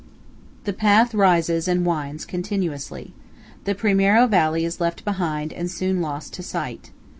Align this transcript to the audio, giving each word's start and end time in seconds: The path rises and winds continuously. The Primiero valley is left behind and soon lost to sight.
The 0.63 0.73
path 0.73 1.13
rises 1.13 1.67
and 1.67 1.85
winds 1.85 2.25
continuously. 2.25 3.13
The 3.65 3.75
Primiero 3.75 4.25
valley 4.25 4.65
is 4.65 4.81
left 4.81 5.05
behind 5.05 5.53
and 5.53 5.69
soon 5.69 6.01
lost 6.01 6.33
to 6.33 6.41
sight. 6.41 6.89